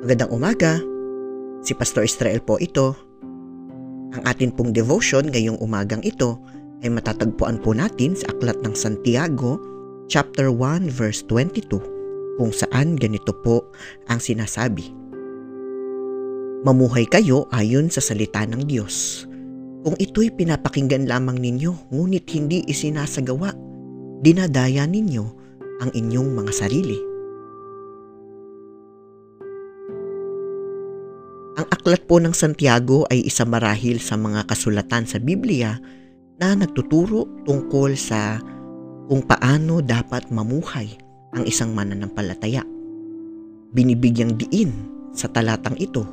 Magandang 0.00 0.32
umaga. 0.32 0.80
Si 1.60 1.76
Pastor 1.76 2.08
Israel 2.08 2.40
po 2.40 2.56
ito. 2.56 2.96
Ang 4.16 4.24
atin 4.24 4.48
pong 4.48 4.72
devotion 4.72 5.28
ngayong 5.28 5.60
umagang 5.60 6.00
ito 6.00 6.40
ay 6.80 6.88
matatagpuan 6.88 7.60
po 7.60 7.76
natin 7.76 8.16
sa 8.16 8.32
Aklat 8.32 8.64
ng 8.64 8.72
Santiago, 8.72 9.60
chapter 10.08 10.48
1, 10.48 10.88
verse 10.88 11.20
22, 11.28 12.40
kung 12.40 12.48
saan 12.48 12.96
ganito 12.96 13.36
po 13.44 13.68
ang 14.08 14.16
sinasabi. 14.24 14.88
Mamuhay 16.64 17.04
kayo 17.04 17.44
ayon 17.52 17.92
sa 17.92 18.00
salita 18.00 18.40
ng 18.48 18.64
Diyos. 18.64 19.28
Kung 19.84 20.00
ito'y 20.00 20.32
pinapakinggan 20.32 21.04
lamang 21.12 21.36
ninyo, 21.36 21.92
ngunit 21.92 22.24
hindi 22.32 22.64
isinasagawa, 22.64 23.52
dinadaya 24.24 24.88
ninyo 24.88 25.24
ang 25.84 25.92
inyong 25.92 26.40
mga 26.40 26.52
sarili. 26.56 27.09
Ang 31.58 31.66
aklat 31.66 32.06
po 32.06 32.22
ng 32.22 32.30
Santiago 32.30 33.02
ay 33.10 33.26
isa 33.26 33.42
marahil 33.42 33.98
sa 33.98 34.14
mga 34.14 34.46
kasulatan 34.46 35.02
sa 35.02 35.18
Biblia 35.18 35.74
na 36.38 36.54
nagtuturo 36.54 37.26
tungkol 37.42 37.98
sa 37.98 38.38
kung 39.10 39.26
paano 39.26 39.82
dapat 39.82 40.30
mamuhay 40.30 40.94
ang 41.34 41.42
isang 41.42 41.74
mananampalataya. 41.74 42.62
Binibigyang 43.74 44.38
diin 44.38 44.70
sa 45.10 45.26
talatang 45.26 45.74
ito 45.82 46.06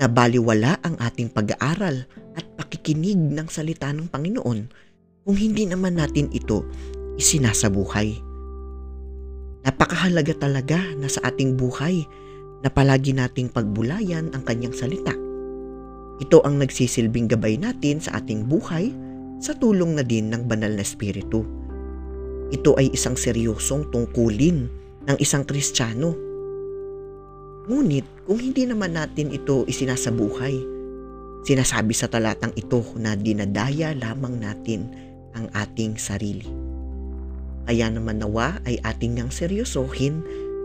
na 0.00 0.08
baliwala 0.08 0.80
ang 0.80 0.96
ating 0.96 1.28
pag-aaral 1.28 2.08
at 2.32 2.44
pakikinig 2.56 3.20
ng 3.20 3.48
salita 3.52 3.92
ng 3.92 4.08
Panginoon 4.08 4.60
kung 5.28 5.36
hindi 5.36 5.68
naman 5.68 6.00
natin 6.00 6.32
ito 6.32 6.64
isinasabuhay. 7.20 8.16
Napakahalaga 9.68 10.32
talaga 10.40 10.80
na 10.96 11.06
sa 11.12 11.28
ating 11.28 11.60
buhay 11.60 12.02
na 12.62 12.70
palagi 12.70 13.10
nating 13.12 13.50
pagbulayan 13.50 14.30
ang 14.32 14.42
kanyang 14.46 14.72
salita. 14.72 15.12
Ito 16.22 16.38
ang 16.46 16.62
nagsisilbing 16.62 17.26
gabay 17.26 17.58
natin 17.58 17.98
sa 17.98 18.22
ating 18.22 18.46
buhay 18.46 18.94
sa 19.42 19.58
tulong 19.58 19.98
na 19.98 20.06
din 20.06 20.30
ng 20.30 20.46
banal 20.46 20.70
na 20.70 20.86
espiritu. 20.86 21.42
Ito 22.54 22.78
ay 22.78 22.94
isang 22.94 23.18
seryosong 23.18 23.90
tungkulin 23.90 24.70
ng 25.10 25.16
isang 25.18 25.42
kristyano. 25.42 26.14
Ngunit 27.66 28.06
kung 28.22 28.38
hindi 28.38 28.70
naman 28.70 28.94
natin 28.94 29.34
ito 29.34 29.66
isinasabuhay, 29.66 30.54
sinasabi 31.42 31.90
sa 31.90 32.06
talatang 32.06 32.54
ito 32.54 32.86
na 33.02 33.18
dinadaya 33.18 33.90
lamang 33.98 34.38
natin 34.38 34.86
ang 35.34 35.50
ating 35.50 35.98
sarili. 35.98 36.46
Kaya 37.66 37.90
naman 37.90 38.22
nawa 38.22 38.62
ay 38.66 38.78
ating 38.82 39.18
ngang 39.18 39.30
seryosohin 39.30 40.22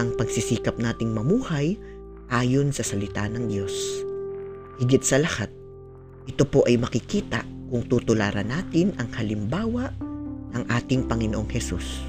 ang 0.00 0.16
pagsisikap 0.16 0.80
nating 0.80 1.12
mamuhay 1.12 1.76
ayon 2.32 2.72
sa 2.72 2.80
salita 2.80 3.28
ng 3.28 3.52
Diyos. 3.52 4.00
Higit 4.80 5.04
sa 5.04 5.20
lahat, 5.20 5.52
ito 6.24 6.48
po 6.48 6.64
ay 6.64 6.80
makikita 6.80 7.44
kung 7.68 7.84
tutularan 7.84 8.48
natin 8.48 8.96
ang 8.96 9.12
halimbawa 9.12 9.92
ng 10.56 10.64
ating 10.72 11.04
Panginoong 11.04 11.52
Hesus. 11.52 12.08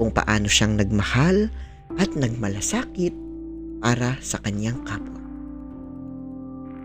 Kung 0.00 0.08
paano 0.08 0.48
siyang 0.48 0.80
nagmahal 0.80 1.52
at 2.00 2.16
nagmalasakit 2.16 3.12
para 3.84 4.16
sa 4.24 4.40
kanyang 4.40 4.80
kapwa. 4.88 5.20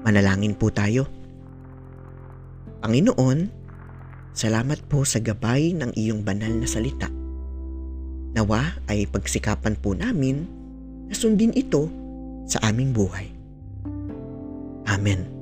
Manalangin 0.04 0.60
po 0.60 0.68
tayo. 0.68 1.08
Panginoon, 2.84 3.48
salamat 4.36 4.92
po 4.92 5.08
sa 5.08 5.24
gabay 5.24 5.72
ng 5.72 5.96
iyong 5.96 6.22
banal 6.22 6.52
na 6.52 6.68
salita 6.68 7.17
Nawa 8.36 8.76
ay 8.90 9.08
pagsikapan 9.08 9.78
po 9.80 9.94
namin 9.96 10.44
na 11.08 11.16
sundin 11.16 11.56
ito 11.56 11.88
sa 12.50 12.60
aming 12.68 12.92
buhay. 12.92 13.32
Amen. 14.88 15.37